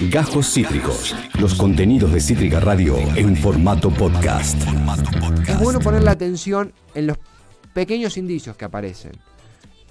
[0.00, 1.16] Gajos Cítricos.
[1.40, 4.60] Los contenidos de Cítrica Radio en formato podcast.
[5.48, 7.16] Es bueno poner la atención en los
[7.72, 9.12] pequeños indicios que aparecen.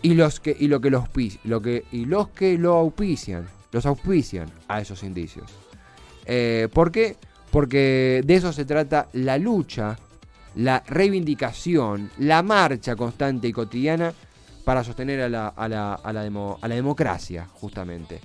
[0.03, 1.05] Y los que, y lo que los,
[1.43, 3.47] lo que, y los que lo auspician.
[3.71, 5.49] Los auspician a esos indicios.
[6.25, 7.17] Eh, ¿Por qué?
[7.49, 9.97] Porque de eso se trata la lucha,
[10.55, 14.13] la reivindicación, la marcha constante y cotidiana
[14.65, 18.19] para sostener a la, a la, a la, democracia, justamente.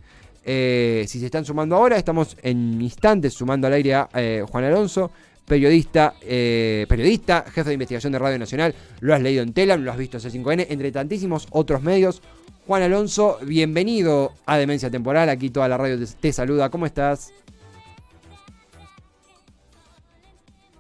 [0.44, 4.64] Eh, si se están sumando ahora, estamos en instantes sumando al aire a eh, Juan
[4.64, 5.10] Alonso,
[5.46, 8.74] periodista, eh, periodista, jefe de investigación de Radio Nacional.
[9.00, 12.22] Lo has leído en Telam, lo has visto en C5N, entre tantísimos otros medios.
[12.66, 15.28] Juan Alonso, bienvenido a Demencia Temporal.
[15.28, 16.70] Aquí toda la radio te, saluda.
[16.70, 17.32] ¿Cómo estás?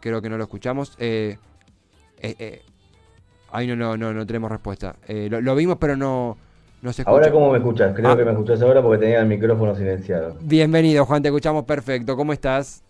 [0.00, 0.96] Creo que no lo escuchamos.
[3.52, 4.96] Ahí no, no, no, no tenemos respuesta.
[5.08, 6.38] Lo, vimos, pero no,
[6.88, 7.10] escucha.
[7.10, 7.94] Ahora, ¿cómo me escuchas?
[7.94, 8.16] Creo ah.
[8.16, 10.36] que me escuchas ahora porque tenía el micrófono silenciado.
[10.40, 12.16] Bienvenido, Juan, te escuchamos perfecto.
[12.16, 12.82] ¿Cómo estás?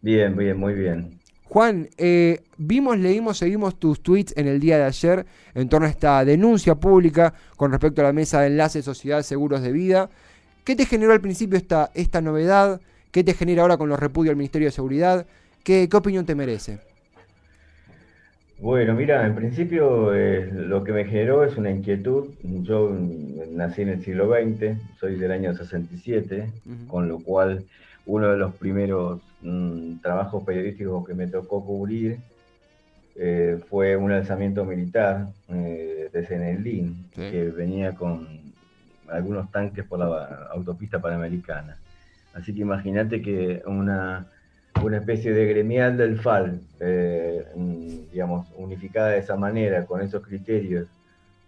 [0.00, 1.18] Bien, bien, muy bien.
[1.44, 5.90] Juan, eh, vimos, leímos, seguimos tus tweets en el día de ayer en torno a
[5.90, 10.10] esta denuncia pública con respecto a la mesa de enlace Sociedad Seguros de Vida.
[10.64, 12.80] ¿Qué te generó al principio esta, esta novedad?
[13.10, 15.26] ¿Qué te genera ahora con los repudios del Ministerio de Seguridad?
[15.62, 16.80] ¿Qué, qué opinión te merece?
[18.58, 22.30] Bueno, mira, en principio eh, lo que me generó es una inquietud.
[22.42, 22.96] Yo
[23.50, 26.50] nací en el siglo XX, soy del año 67,
[26.86, 27.64] con lo cual
[28.06, 32.18] uno de los primeros mm, trabajos periodísticos que me tocó cubrir
[33.16, 38.26] eh, fue un alzamiento militar eh, de Senelín, que venía con
[39.08, 41.76] algunos tanques por la autopista panamericana.
[42.34, 44.26] Así que imagínate que una
[44.82, 47.44] una especie de gremial del FAL, eh,
[48.12, 50.86] digamos, unificada de esa manera, con esos criterios,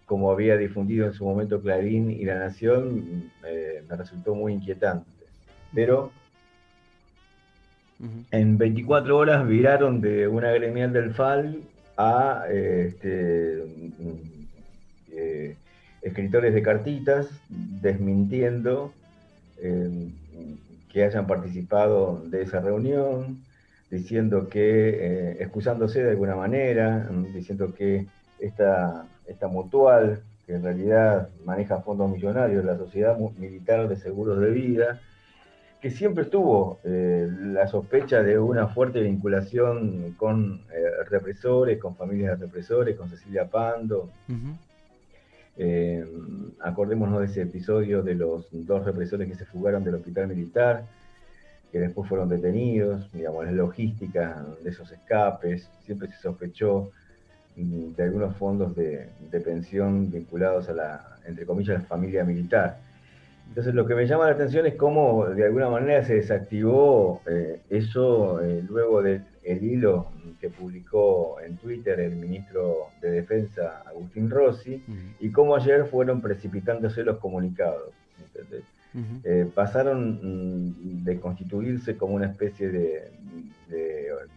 [0.05, 5.09] como había difundido en su momento Clarín y La Nación, eh, me resultó muy inquietante.
[5.73, 6.11] Pero
[8.31, 11.61] en 24 horas viraron de una gremial del FAL
[11.97, 13.65] a este,
[15.11, 15.55] eh,
[16.01, 18.93] escritores de cartitas desmintiendo
[20.97, 23.43] que hayan participado de esa reunión,
[23.91, 28.07] diciendo que, eh, excusándose de alguna manera, mm, diciendo que
[28.39, 34.49] esta, esta mutual, que en realidad maneja fondos millonarios, la Sociedad Militar de Seguros de
[34.49, 34.99] Vida,
[35.79, 42.39] que siempre tuvo eh, la sospecha de una fuerte vinculación con eh, represores, con familias
[42.39, 44.09] de represores, con Cecilia Pando,
[45.57, 46.05] eh,
[46.59, 50.85] acordémonos de ese episodio de los dos represores que se fugaron del hospital militar,
[51.71, 56.91] que después fueron detenidos, digamos, la logística de esos escapes, siempre se sospechó
[57.55, 59.09] mm, de algunos fondos de,
[59.43, 62.77] pensión vinculados a la, entre comillas, la familia militar.
[63.49, 67.61] Entonces lo que me llama la atención es cómo de alguna manera se desactivó eh,
[67.69, 69.01] eso eh, luego
[69.47, 74.83] del hilo que publicó en Twitter el ministro de Defensa Agustín Rossi
[75.19, 77.93] y cómo ayer fueron precipitándose los comunicados.
[79.23, 83.11] Eh, pasaron mm, de constituirse como una especie de,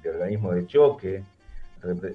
[0.07, 1.23] organismo de choque,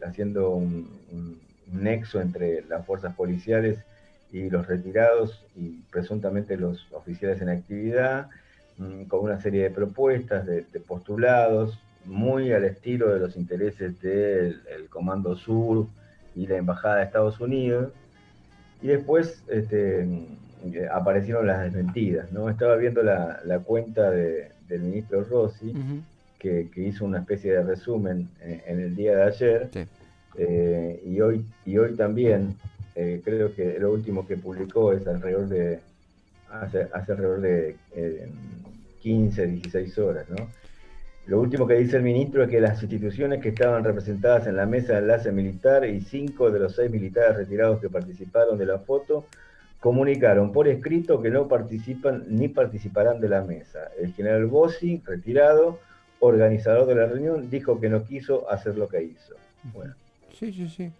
[0.05, 1.39] haciendo un,
[1.71, 3.79] nexo entre las fuerzas policiales
[4.31, 8.29] y los retirados y presuntamente los oficiales en actividad,
[8.77, 14.89] mm, con una serie de propuestas, de postulados, muy al estilo de los intereses del
[14.89, 15.87] Comando Sur
[16.35, 17.91] y la Embajada de Estados Unidos.
[18.81, 20.07] Y después este,
[20.91, 22.31] aparecieron las desmentidas.
[22.31, 22.49] ¿no?
[22.49, 25.73] Estaba viendo la, cuenta del ministro Rossi,
[26.39, 29.69] que, hizo una especie de resumen en, el día de ayer.
[30.37, 32.55] Eh, y, hoy, y hoy también,
[32.95, 35.79] eh, creo que lo último que publicó es alrededor de,
[36.51, 37.75] hace, hace alrededor de
[39.01, 40.49] 15, eh, 16 horas, ¿no?
[41.27, 44.67] Lo último que dice el ministro es que las instituciones que estaban representadas en la
[44.67, 48.77] mesa de enlace militar y cinco de los seis militares retirados que participaron de la
[48.77, 49.25] foto
[49.79, 53.89] comunicaron por escrito que no participan ni participarán de la mesa.
[53.99, 55.79] El general Bossi, retirado,
[56.19, 59.33] organizador de la reunión, dijo que no quiso hacer lo que hizo.
[59.73, 59.95] Bueno.
[60.37, 60.91] Sí, sí, sí.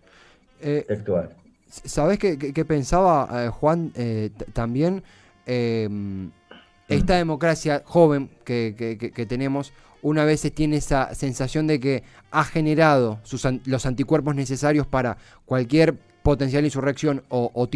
[0.61, 1.29] Eh, Textual.
[1.67, 5.03] ¿Sabés qué, pensaba eh, Juan eh, también?
[5.45, 7.17] Esta mm.
[7.17, 9.71] democracia joven que tenemos
[10.05, 13.19] una vez se tiene esa sensación de que ha generado
[13.65, 17.67] los anticuerpos necesarios para cualquier potencial insurrección o,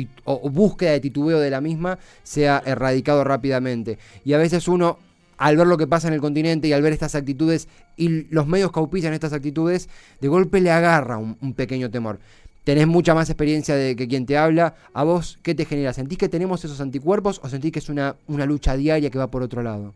[0.52, 3.98] búsqueda de titubeo de la misma sea erradicado rápidamente.
[4.24, 5.00] Y a veces uno,
[5.40, 7.68] al ver lo que pasa en el continente y al ver estas actitudes
[7.98, 9.90] y los medios que auspician estas actitudes,
[10.22, 12.20] de golpe le agarra un, pequeño temor
[12.64, 15.92] tenés mucha más experiencia de que quien te habla, ¿a vos qué te genera?
[15.92, 19.42] ¿Sentís que tenemos esos anticuerpos o sentís que es una lucha diaria que va por
[19.42, 19.96] otro lado?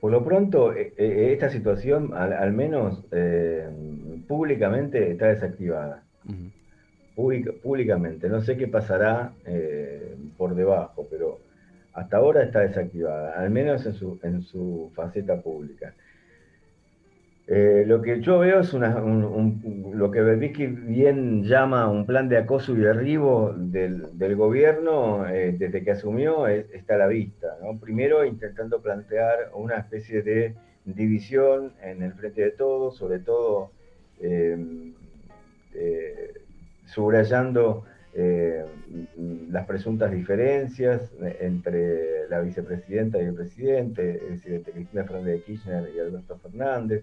[0.00, 3.68] Por lo pronto, eh, eh, esta situación, al, menos eh,
[4.28, 6.02] públicamente, está desactivada.
[7.62, 8.28] públicamente.
[8.28, 9.32] No sé qué pasará
[10.36, 11.38] por debajo, pero
[11.94, 15.94] hasta ahora está desactivada, al menos en su, en su faceta pública.
[17.48, 22.72] Eh, lo que yo veo es lo que Berbisky bien llama un plan de acoso
[22.72, 27.56] y derribo del, gobierno eh, desde que asumió está a la vista.
[27.80, 33.70] Primero intentando plantear una especie de división en el frente de todos, sobre todo
[34.20, 34.94] em,
[35.74, 36.32] eh,
[36.86, 37.84] subrayando
[39.50, 45.90] las presuntas diferencias entre la vicepresidenta y el presidente, es decir, Cristina Fernández de Kirchner
[45.94, 47.02] y Alberto Fernández.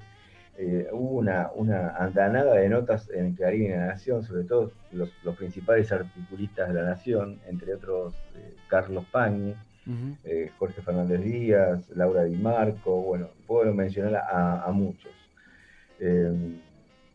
[0.56, 4.72] Eh, hubo una, una, andanada de notas en Clarín y en La Nación, sobre todo
[4.92, 9.56] los, principales articulistas de La Nación, entre otros eh, Carlos Pañi,
[10.24, 15.12] eh, Jorge Fernández Díaz, Laura Di Marco, bueno, puedo mencionar a, muchos.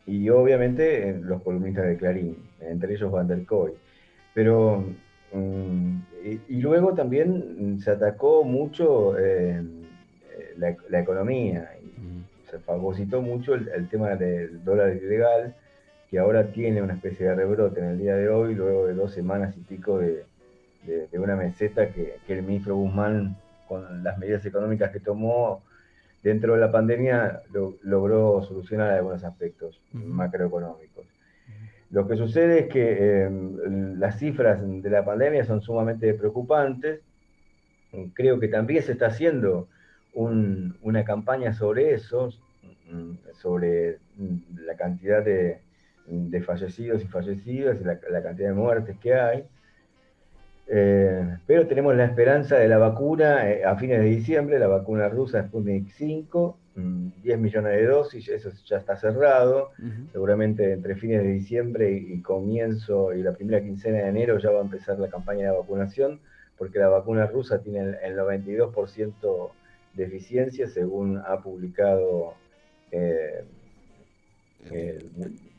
[0.05, 3.71] y obviamente los columnistas de Clarín, entre ellos Van der Koy.
[4.33, 4.83] Pero,
[5.33, 5.97] mm,
[6.49, 9.15] y, luego también se atacó mucho
[10.57, 11.71] la, la, economía
[12.49, 15.55] se fagocitó mucho el, tema del dólar ilegal,
[16.09, 19.13] que ahora tiene una especie de rebrote en el día de hoy, luego de dos
[19.13, 20.25] semanas y pico de,
[21.13, 23.37] una meseta que, el ministro Guzmán,
[23.67, 25.61] con las medidas económicas que tomó
[26.23, 27.43] dentro de la pandemia,
[27.83, 31.05] logró solucionar algunos aspectos macroeconómicos.
[31.91, 37.01] Lo que sucede es que em, las cifras de la pandemia son sumamente preocupantes.
[38.13, 39.67] Creo que también se está haciendo
[40.13, 42.29] una campaña sobre eso,
[42.91, 45.61] mm, sobre mm, la cantidad de,
[46.43, 49.45] fallecidos y fallecidas y la, cantidad de muertes que hay.
[50.71, 55.09] Eh, pero tenemos la esperanza de la vacuna eh, a fines de diciembre, la vacuna
[55.09, 59.71] rusa Sputnik 5, 10 mm, millones de dosis, eso ya está cerrado.
[60.11, 64.59] Seguramente entre fines de diciembre y, comienzo y la primera quincena de enero ya va
[64.59, 66.19] a empezar la campaña de vacunación,
[66.57, 69.51] porque la vacuna rusa tiene el, el 92%
[69.99, 72.33] deficiencia, según ha publicado
[72.91, 73.43] eh,
[74.71, 75.09] el,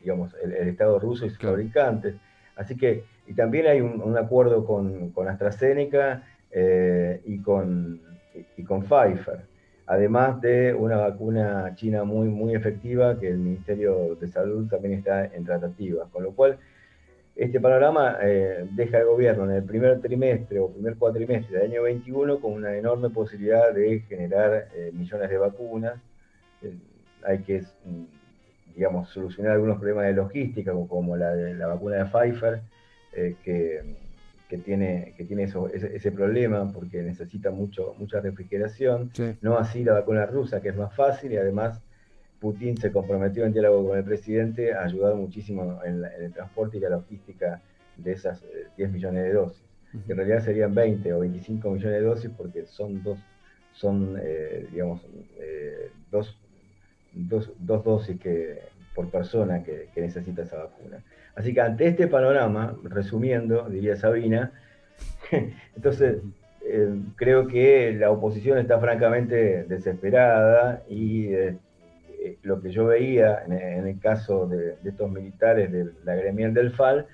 [0.00, 2.14] digamos, el, Estado ruso y sus fabricantes.
[2.56, 8.00] Así que, y también hay un, acuerdo con, AstraZeneca eh, y, con,
[8.56, 9.46] y, con Pfizer,
[9.86, 15.24] además de una vacuna china muy, muy efectiva que el Ministerio de Salud también está
[15.26, 16.58] en tratativas, con lo cual
[17.36, 21.82] este panorama eh, deja al gobierno en el primer trimestre o primer cuatrimestre del año
[21.82, 25.94] 21 con una enorme posibilidad de generar eh, millones de vacunas.
[26.62, 26.74] Eh,
[27.24, 32.60] hay que, mm, digamos, solucionar algunos problemas de logística, como, la la vacuna de Pfizer,
[33.42, 39.10] que, tiene, que tiene ese, problema porque necesita mucho, mucha refrigeración.
[39.40, 41.80] No así la vacuna rusa, que es más fácil y además
[42.40, 46.80] Putin se comprometió en diálogo con el presidente a ayudar muchísimo en, el transporte y
[46.80, 47.60] la logística
[47.96, 48.42] de esas
[48.76, 49.62] 10 eh, millones de dosis.
[50.08, 53.18] En realidad serían 20 o 25 millones de dosis porque son dos,
[53.72, 55.02] son, eh, digamos,
[55.38, 56.38] eh, dos,
[57.58, 58.60] dosis que,
[58.94, 61.02] por persona que, necesita esa vacuna.
[61.34, 64.52] Así que ante este panorama, resumiendo, diría Sabina,
[65.76, 66.18] entonces
[67.16, 71.56] creo que la oposición está francamente desesperada y eh,
[72.42, 77.06] lo que yo veía en, el caso de, estos militares de la gremial del FAL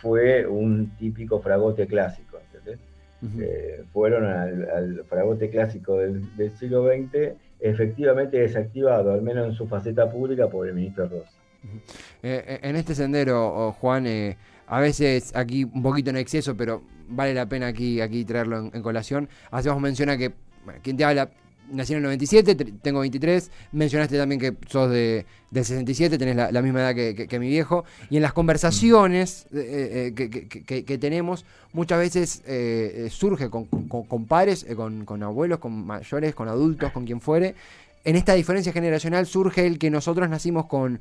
[0.00, 2.38] fue un típico fragote clásico.
[3.38, 6.24] Eh, fueron al, fragote clásico del,
[6.58, 11.30] siglo XX efectivamente desactivado, al menos en su faceta pública, por el ministro Rosa.
[12.22, 14.06] Eh, en este sendero, oh, Juan,
[14.66, 18.82] a veces aquí un poquito en exceso, pero vale la pena aquí, aquí traerlo en,
[18.82, 19.28] colación.
[19.50, 20.32] Hacemos mención a que
[20.82, 21.28] quien te habla
[21.70, 23.50] nací en el 97, tengo 23.
[23.72, 27.84] Mencionaste también que sos de, 67, tenés la, misma edad que, mi viejo.
[28.08, 34.66] Y en las conversaciones eh, eh, que, tenemos, muchas veces eh, surge con, con, padres,
[34.76, 37.54] con, con, abuelos, con mayores, con adultos, con quien fuere.
[38.04, 41.00] En esta diferencia generacional surge el que nosotros nacimos con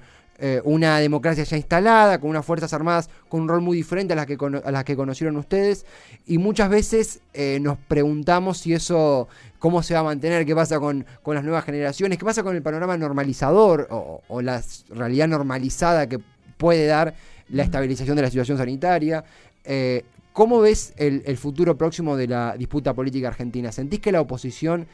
[0.63, 4.25] una democracia ya instalada, con unas Fuerzas Armadas con un rol muy diferente a las
[4.25, 5.86] que, a las que conocieron ustedes.
[6.25, 7.22] Y muchas veces
[7.60, 9.27] nos preguntamos si eso
[9.60, 12.63] cómo se va a mantener, qué pasa con, las nuevas generaciones, qué pasa con el
[12.63, 16.19] panorama normalizador o, la realidad normalizada que
[16.58, 17.13] puede dar
[17.50, 19.24] la estabilización de la situación sanitaria.
[19.65, 20.03] Eh,
[20.34, 23.72] ¿Cómo ves el, futuro próximo de la disputa política argentina?
[23.72, 24.88] ¿Sentís que la oposición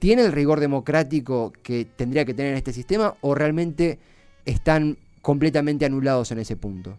[0.00, 3.98] tiene el rigor democrático que tendría que tener en este sistema o realmente
[4.48, 6.96] están completamente anulados en ese punto?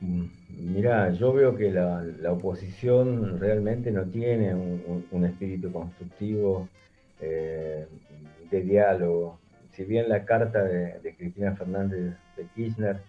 [0.00, 0.26] Mm,
[0.58, 6.68] Mirá, yo veo que la, oposición realmente no tiene un, espíritu constructivo
[7.20, 7.86] eh,
[8.50, 9.38] de diálogo.
[9.72, 13.00] Si bien la carta de, Cristina Fernández de Kirchner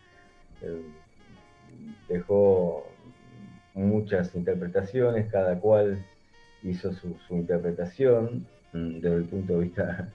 [0.62, 0.82] eh,
[2.08, 2.88] dejó
[3.74, 6.06] muchas interpretaciones, cada cual
[6.62, 10.10] hizo su, interpretación mm, desde el punto de vista,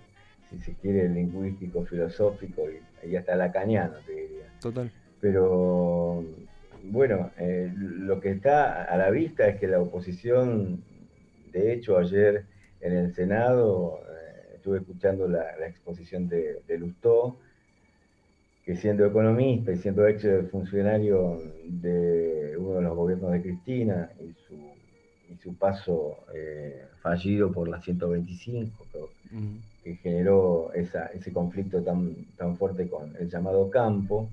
[0.54, 4.46] si se quiere, lingüístico, filosófico y, y hasta lacaniano, te diría.
[4.60, 4.90] Total.
[5.20, 6.24] Pero
[6.84, 10.84] bueno, eh, lo que está a la vista es que la oposición,
[11.52, 12.44] de hecho, ayer
[12.80, 17.38] en el Senado eh, estuve escuchando la, exposición de, de, Lustó,
[18.64, 24.34] que siendo economista y siendo ex funcionario de uno de los gobiernos de Cristina y
[24.46, 24.58] su,
[25.42, 28.86] su paso eh, fallido por la 125,
[29.82, 34.30] que, generó ese conflicto tan, tan fuerte con el llamado campo,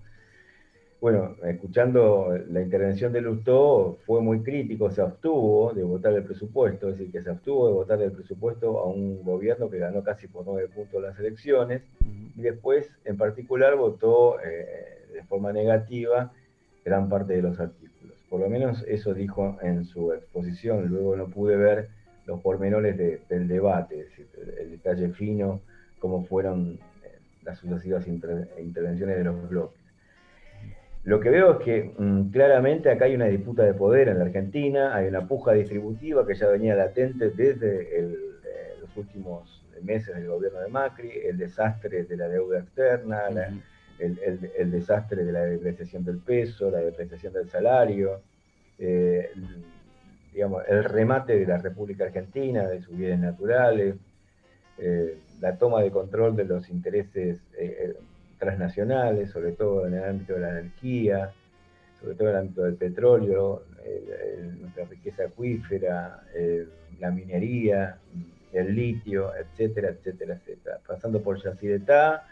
[1.02, 6.90] bueno, escuchando la intervención de Lustó, fue muy crítico, se abstuvo de votar el presupuesto,
[6.90, 10.28] es decir, que se abstuvo de votar el presupuesto a un gobierno que ganó casi
[10.28, 11.82] por nueve puntos las elecciones,
[12.36, 16.32] y después, en particular, votó eh, de forma negativa
[16.86, 17.81] gran parte de los artículos.
[18.32, 21.90] Por lo menos eso dijo en su exposición, luego no pude ver
[22.26, 22.98] los pormenores
[23.28, 24.08] del debate,
[24.58, 25.60] el, detalle fino,
[26.00, 29.82] cómo fueron eh, las sucesivas intervenciones de los bloques.
[31.04, 34.24] Lo que veo es que mm, claramente acá hay una disputa de poder en la
[34.24, 38.16] Argentina, hay una puja distributiva que ya venía latente desde eh,
[38.80, 43.24] los últimos meses del gobierno de Macri, el desastre de la deuda externa,
[44.02, 48.22] el, desastre de la depreciación del peso, la depreciación del salario,
[48.80, 49.32] eh,
[50.34, 53.96] digamos, el remate de la República Argentina, de sus bienes naturales,
[54.78, 57.40] eh, la toma de control de los intereses
[58.40, 61.32] transnacionales, sobre todo en el ámbito de la energía,
[62.00, 63.64] sobre todo en el ámbito del petróleo,
[64.60, 66.24] nuestra riqueza acuífera,
[67.00, 67.98] la minería,
[68.54, 72.26] el litio, etcétera, etcétera, etcétera, pasando por Yacyretá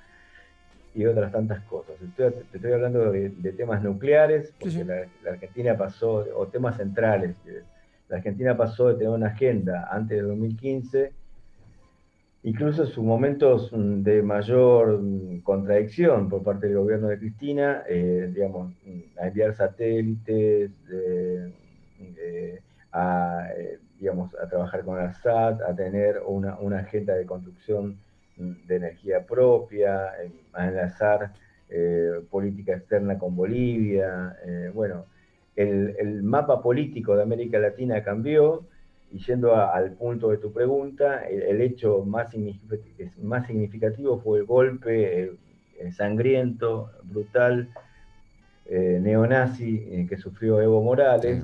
[0.96, 1.96] y otras tantas cosas.
[2.02, 7.36] Estoy, te estoy hablando de, temas nucleares, porque La, la, Argentina pasó, o temas centrales,
[8.08, 11.20] la Argentina pasó de tener una agenda antes de 2015
[12.44, 18.32] incluso sus momentos mm, de mayor mm, contradicción por parte del gobierno de Cristina, eh,
[18.34, 20.72] digamos, mm, a enviar satélites,
[22.92, 27.98] a, eh, digamos, a trabajar con el SAT, a tener una, agenda de construcción
[28.40, 30.12] de energía propia,
[30.54, 31.34] a enlazar
[31.70, 34.36] eh, política externa con Bolivia.
[34.74, 35.06] bueno,
[35.56, 38.64] el, el mapa político de América Latina cambió,
[39.12, 44.46] y yendo al punto de tu pregunta, el, hecho más significativo, más significativo, fue el
[44.46, 45.32] golpe
[45.92, 47.70] sangriento, brutal,
[48.72, 51.44] eh, neonazi eh, que sufrió Evo Morales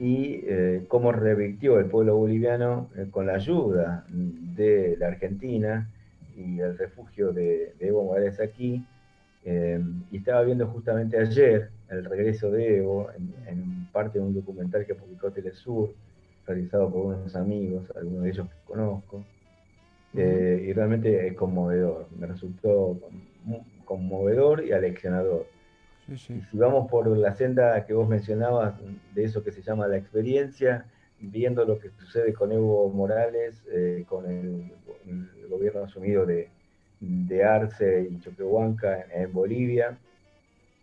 [0.00, 5.90] y eh, cómo revirtió el pueblo boliviano con la ayuda de la Argentina
[6.38, 8.84] y el refugio de, Evo Morales aquí.
[9.44, 14.86] y estaba viendo justamente ayer el regreso de Evo en, en parte de un documental
[14.86, 15.94] que publicó Telesur,
[16.46, 19.24] realizado por unos amigos, algunos de ellos que conozco,
[20.14, 22.98] eh, y realmente es conmovedor, me resultó
[23.84, 25.46] conmovedor y aleccionador.
[26.08, 28.74] Y si vamos por la senda que vos mencionabas,
[29.14, 30.86] de eso que se llama la experiencia,
[31.20, 34.72] viendo lo que sucede con Evo Morales, eh, con el,
[35.48, 36.48] gobierno asumido de,
[37.42, 39.96] Arce y Choquehuanca en Bolivia,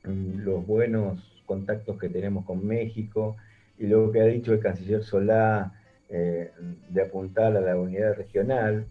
[0.03, 3.35] los buenos contactos que tenemos con México,
[3.77, 5.73] y luego que ha dicho el canciller Solá
[6.09, 6.51] eh,
[6.89, 8.85] de apuntar a la unidad regional,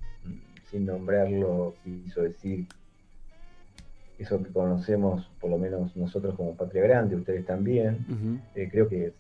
[0.71, 2.67] sin nombrarlo, quiso decir
[4.19, 8.05] eso que conocemos, por lo menos nosotros como Patria Grande, ustedes también,
[8.55, 9.13] eh, creo que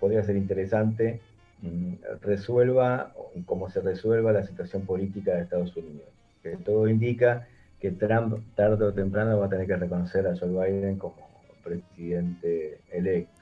[0.00, 1.20] podría ser interesante
[1.62, 3.12] mm, resuelva,
[3.46, 6.08] como se resuelva la situación política de Estados Unidos.
[6.42, 7.46] Que todo indica
[7.80, 11.16] que Trump tarde o temprano va a tener que reconocer a Joe Biden como
[11.62, 13.32] presidente electo.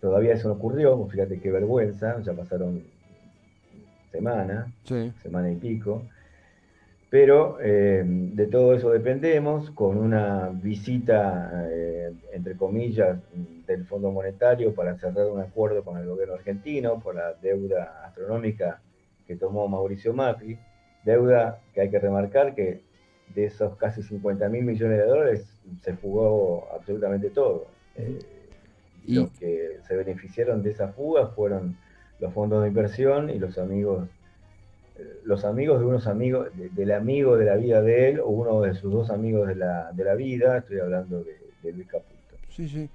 [0.00, 2.82] Todavía eso no ocurrió, fíjate qué vergüenza, ya pasaron
[4.12, 4.72] semana,
[5.22, 6.02] semana y pico.
[7.10, 13.18] Pero eh, de todo eso dependemos, con una visita, eh, entre comillas,
[13.66, 18.80] del Fondo Monetario para cerrar un acuerdo con el gobierno argentino por la deuda astronómica
[19.26, 20.58] que tomó Mauricio Macri,
[21.04, 22.82] deuda que hay que remarcar que
[23.34, 25.46] de esos casi 50 mil millones de dólares
[25.82, 27.66] se fugó absolutamente todo.
[27.96, 28.18] Eh,
[29.06, 31.76] los que se beneficiaron de esa fuga fueron
[32.20, 34.08] los fondos de inversión y los amigos,
[35.24, 38.74] los amigos de unos amigos, del amigo de la vida de él o uno de
[38.74, 42.36] sus dos amigos de la, de la vida, estoy hablando de, Luis Caputo.
[42.48, 42.88] Sí, sí.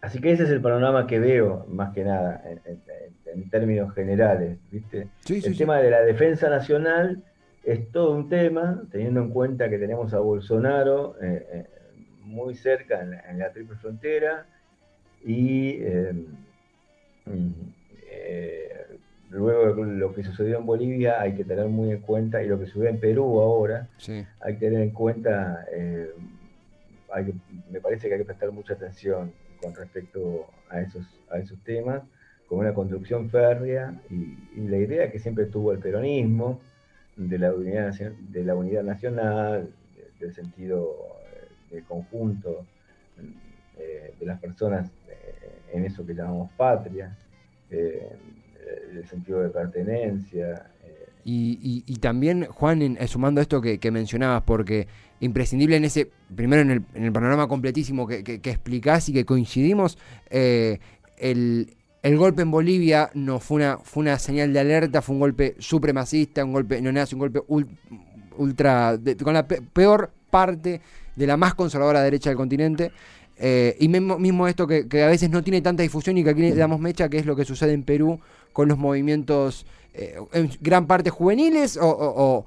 [0.00, 4.58] así que ese es el panorama que veo, más que nada, en, términos generales.
[4.70, 5.08] ¿viste?
[5.28, 7.22] el tema de la defensa nacional
[7.64, 11.16] es todo un tema, teniendo en cuenta que tenemos a Bolsonaro
[12.24, 14.46] muy cerca en la, triple frontera
[15.24, 15.80] y
[19.30, 22.66] luego lo que sucedió en Bolivia hay que tener muy en cuenta, y lo que
[22.66, 23.88] sucede en Perú ahora,
[24.40, 26.10] hay que tener en cuenta, eh,
[27.70, 32.02] me parece que hay que prestar mucha atención con respecto a esos, a esos temas,
[32.48, 36.60] con una construcción férrea y, la idea que siempre tuvo el peronismo
[37.16, 39.70] de la unidad, de la unidad nacional,
[40.18, 42.66] del sentido eh, del conjunto
[43.78, 44.90] eh, de las personas
[45.72, 47.16] en eso que llamamos patria
[48.92, 50.66] el sentido de pertenencia.
[50.84, 51.10] Eh.
[51.24, 54.86] Y, también, Juan, sumando esto que, mencionabas, porque
[55.20, 59.98] imprescindible en ese, primero en el, panorama completísimo que, que, explicás y que coincidimos,
[60.30, 60.78] eh,
[61.18, 61.68] el,
[62.16, 66.44] golpe en Bolivia no fue una, fue una señal de alerta, fue un golpe supremacista,
[66.44, 67.42] un golpe neonazi, un golpe
[68.36, 70.80] ultra, con la peor parte
[71.14, 72.92] de la más conservadora derecha del continente.
[73.42, 76.54] Eh, y mismo, esto que, a veces no tiene tanta difusión y que aquí le
[76.54, 78.20] damos mecha, que es lo que sucede en Perú
[78.52, 82.44] con los movimientos eh, en gran parte juveniles o,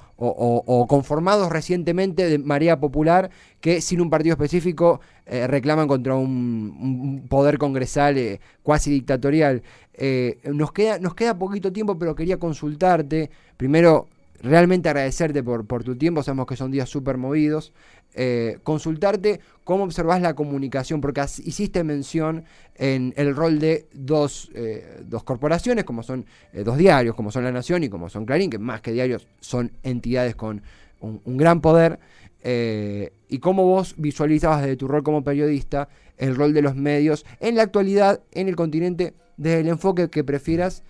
[0.88, 3.30] conformados recientemente de María Popular
[3.60, 9.64] que sin un partido específico eh, reclaman contra un, poder congresal cuasi dictatorial.
[10.46, 13.30] nos, queda, nos queda poquito tiempo, pero quería consultarte.
[13.58, 14.08] Primero,
[14.44, 17.74] realmente agradecerte por, por tu tiempo, sabemos que son días súper movidos.
[18.16, 22.44] Eh, consultarte cómo observas la comunicación, porque hiciste mención
[22.76, 27.44] en el rol de dos, eh, dos corporaciones, como son eh, dos diarios, como son
[27.44, 30.62] La Nación y como son Clarín, que más que diarios son entidades con
[31.00, 32.00] un, gran poder,
[32.46, 37.56] y cómo vos visualizabas desde tu rol como periodista el rol de los medios en
[37.56, 40.84] la actualidad, en el continente, desde el enfoque que prefieras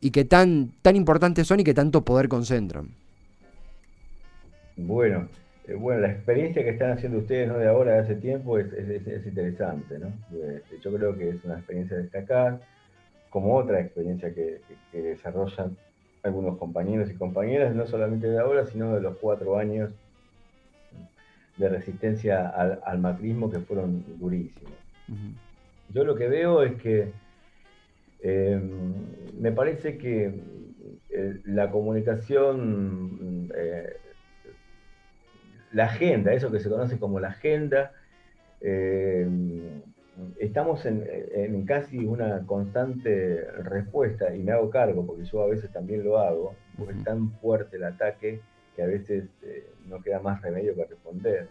[0.00, 2.90] y que tan, tan importantes son y que tanto poder concentran.
[4.76, 5.28] Bueno,
[5.72, 7.58] eh, bueno, la experiencia que están haciendo ustedes ¿no?
[7.58, 8.66] de ahora, de hace tiempo, es,
[9.26, 9.98] interesante.
[9.98, 10.08] ¿no?
[10.56, 12.60] Este, yo creo que es una experiencia a destacar,
[13.30, 14.60] como otra experiencia que,
[14.92, 15.76] desarrollan
[16.22, 19.90] algunos compañeros y compañeras, no solamente de ahora, sino de los cuatro años
[21.56, 24.72] de resistencia al, macrismo que fueron durísimos.
[25.92, 27.12] Yo lo que veo es que
[28.22, 28.94] em,
[29.38, 30.32] me parece que
[31.10, 33.96] eh, la comunicación eh,
[35.72, 37.92] la agenda, eso que se conoce como la agenda,
[38.60, 39.26] eh,
[40.38, 46.04] estamos en, casi una constante respuesta, y me hago cargo, porque yo a veces también
[46.04, 48.40] lo hago, porque es tan fuerte el ataque
[48.76, 51.48] que a veces eh, no queda más remedio que responder.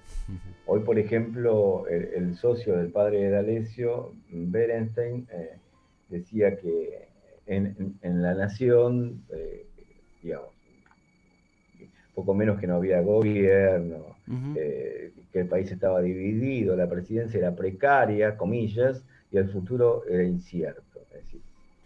[0.66, 5.58] Hoy, por ejemplo, el, socio del padre de D'Alessio, Berenstein, eh,
[6.10, 7.08] decía que
[7.46, 9.24] en, en La Nación,
[10.24, 10.50] digamos,
[12.14, 14.16] poco menos que no había gobierno,
[14.56, 20.24] eh, que el país estaba dividido, la presidencia era precaria, comillas, y el futuro era
[20.24, 21.00] incierto.
[21.12, 21.42] Es decir,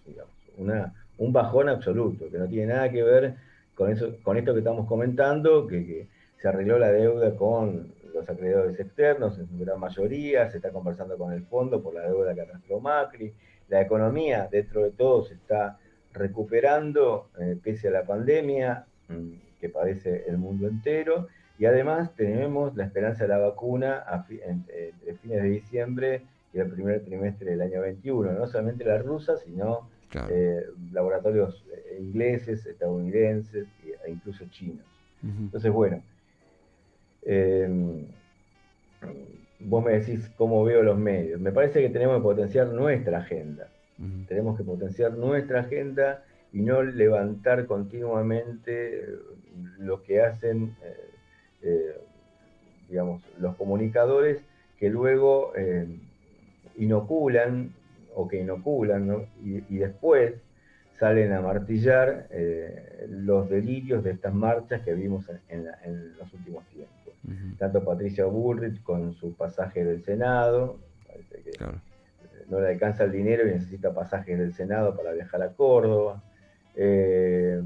[0.06, 3.36] digamos, una, un bajón absoluto, que no tiene nada que ver
[3.76, 6.08] con, eso, con esto que estamos comentando, que,
[6.38, 11.18] se arregló la deuda con los acreedores externos en su gran mayoría, se está conversando
[11.18, 13.34] con el fondo por la deuda que arrastró Macri,
[13.70, 15.80] la economía dentro de todo se está
[16.14, 21.28] recuperando eh, pese a la pandemia, mm, que padece el mundo entero.
[21.58, 26.22] Y además tenemos la esperanza de la vacuna a entre fines de diciembre
[26.54, 28.34] y el primer trimestre del año 21.
[28.34, 29.90] No solamente la rusa, sino
[30.30, 33.68] eh, laboratorios eh, ingleses, estadounidenses
[34.06, 34.86] e incluso chinos.
[35.24, 36.04] Entonces, bueno,
[37.24, 38.06] em,
[39.60, 41.42] vos me decís cómo veo los medios.
[41.42, 43.68] Me parece que tenemos que potenciar nuestra agenda.
[44.28, 49.16] Tenemos que potenciar nuestra agenda y no levantar continuamente eh,
[49.80, 51.10] lo que hacen, eh,
[51.64, 52.02] eh,
[52.90, 54.40] digamos, los comunicadores
[54.80, 55.54] que luego
[56.78, 57.74] inoculan
[58.14, 60.34] o que inoculan y, después
[61.00, 62.28] salen a martillar
[63.08, 65.66] los delirios de estas marchas que vimos en,
[66.18, 67.14] los últimos tiempos.
[67.58, 71.52] Tanto Patricia Bullrich con su pasaje del Senado, parece que
[72.50, 76.22] no le alcanza el dinero y necesita pasajes del Senado para viajar a Córdoba.
[76.76, 77.62] Eh,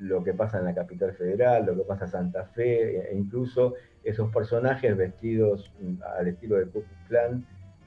[0.00, 3.74] lo que pasa en la capital federal, lo que pasa en Santa Fe, e incluso
[4.04, 5.72] esos personajes vestidos
[6.18, 6.84] al estilo de Ku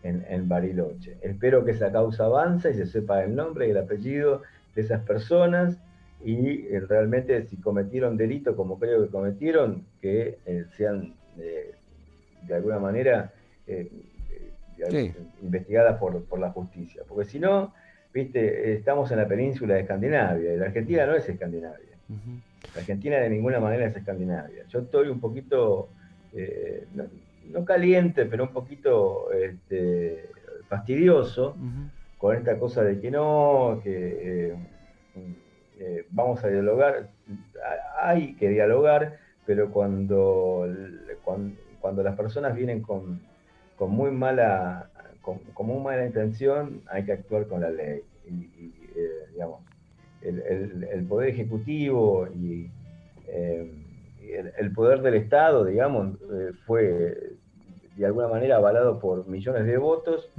[0.04, 1.17] en, Bariloche.
[1.21, 4.41] Espero que esa causa avance y se sepa el nombre y el apellido
[4.76, 5.78] de esas personas
[6.24, 12.78] y eh, realmente si cometieron delito como creo que cometieron, que eh, sean de alguna
[12.78, 13.32] manera
[15.41, 17.04] investigada por, por, la justicia.
[17.08, 17.74] Porque si no,
[18.13, 21.90] viste, estamos en la península de Escandinavia, y la Argentina no es Escandinavia.
[22.76, 24.65] Argentina de ninguna manera es Escandinavia.
[24.67, 25.89] Yo estoy un poquito,
[26.34, 30.30] eh, no, caliente, pero un poquito este,
[30.67, 31.56] fastidioso
[32.17, 34.56] con esta cosa de que no, que eh,
[35.80, 37.10] eh, vamos a dialogar.
[38.00, 40.67] Hay que dialogar, pero cuando,
[41.80, 43.21] cuando, las personas vienen con,
[43.76, 44.89] con muy mala
[45.21, 48.02] con, muy mala intención, hay que actuar con la ley.
[48.26, 48.50] Y,
[49.34, 49.62] digamos,
[50.22, 52.70] el, Poder Ejecutivo y,
[53.28, 53.72] eh,
[54.58, 57.34] el, poder del Estado, digamos, eh, fue
[57.96, 60.30] de alguna manera avalado por millones de votos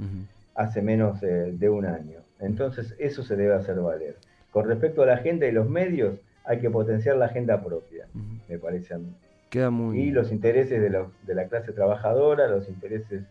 [0.55, 2.19] hace menos de un año.
[2.39, 4.17] Entonces, eso se debe hacer valer.
[4.51, 8.07] Con respecto a la agenda y los medios, hay que potenciar la agenda propia,
[8.47, 9.13] me parece a mí.
[9.49, 9.99] Queda muy...
[9.99, 13.23] Y los intereses de, de la clase trabajadora, los intereses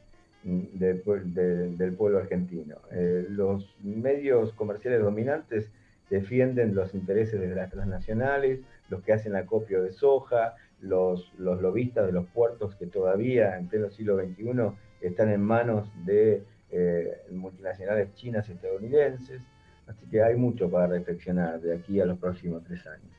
[0.44, 2.76] mm, del pueblo argentino.
[2.90, 5.68] Eh, los medios comerciales dominantes
[6.12, 12.04] defienden los intereses de las transnacionales, los que hacen acopio de soja, los, los lobistas
[12.04, 14.52] de los puertos que todavía en pleno siglo XXI
[15.00, 19.40] están en manos de eh, multinacionales chinas y estadounidenses.
[19.86, 23.10] Así que hay mucho para reflexionar de aquí a los próximos tres años.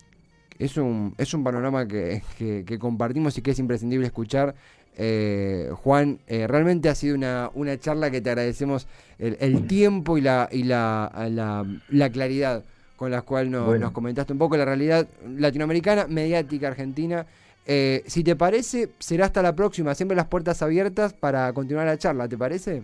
[0.60, 4.54] Es un, es un panorama que, que, compartimos y que es imprescindible escuchar.
[4.96, 10.22] Eh, Juan, eh, realmente ha sido una, una, charla que te agradecemos el, tiempo y
[10.22, 12.64] la, y la, la claridad
[12.96, 17.26] con las cuales nos comentaste un poco la realidad latinoamericana, mediática argentina.
[17.66, 19.96] Eh, si te parece, será hasta la próxima.
[19.96, 22.84] Siempre las puertas abiertas para continuar la charla, ¿te parece?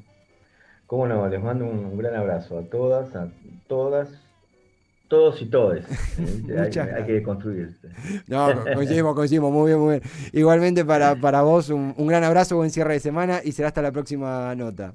[0.87, 3.27] Cómo no, les mando un, gran abrazo a todas, a
[3.67, 4.09] todas,
[5.07, 5.85] todos y todes.
[6.57, 7.89] hay, que construirse.
[8.27, 10.11] No, coincidimos, coincidimos, muy bien, muy bien.
[10.33, 13.81] Igualmente para, para vos, un, un gran abrazo, buen cierre de semana y será hasta
[13.81, 14.93] la próxima nota.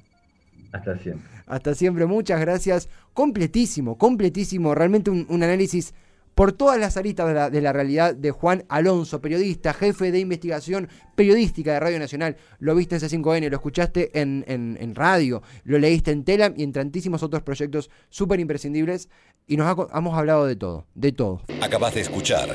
[0.75, 1.31] Hasta siempre.
[1.47, 2.89] Hasta siempre, muchas gracias.
[3.13, 4.75] Completísimo, completísimo.
[4.75, 5.95] Realmente un, análisis
[6.35, 11.75] por todas las aristas de la, realidad de Juan Alonso, periodista, jefe de investigación periodística
[11.75, 12.37] de Radio Nacional.
[12.59, 16.73] Lo viste en C5N, lo escuchaste en, en, radio, lo leíste en Telam y en
[16.73, 19.09] tantísimos otros proyectos súper imprescindibles.
[19.47, 21.43] Y nos hemos hablado de todo, de todo.
[21.63, 22.49] Acabas de escuchar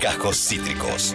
[0.00, 1.14] Cajos Cítricos.